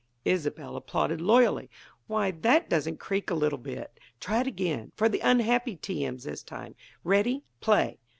Isobel 0.25 0.75
applauded 0.77 1.21
loyally. 1.21 1.69
"Why, 2.07 2.31
that 2.31 2.67
doesn't 2.67 2.97
creak 2.97 3.29
a 3.29 3.35
little 3.35 3.59
bit! 3.59 3.99
Try 4.19 4.41
it 4.41 4.47
again; 4.47 4.91
for 4.95 5.07
the 5.07 5.19
unhappy 5.19 5.75
T. 5.75 6.03
M.'s, 6.03 6.23
this 6.23 6.41
time. 6.41 6.73
Ready? 7.03 7.43
Play!" 7.59 7.99